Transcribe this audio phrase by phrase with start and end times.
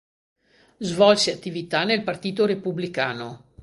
[0.79, 3.43] Svolse attività nel Partito Repubblicano.